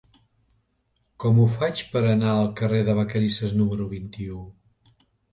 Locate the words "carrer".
2.61-2.79